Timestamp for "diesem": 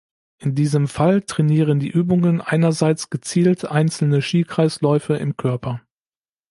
0.55-0.87